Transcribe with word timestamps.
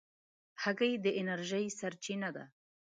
هګۍ 0.61 0.93
د 1.03 1.05
انرژۍ 1.19 1.65
سرچینه 1.79 2.29
ده. 2.35 2.45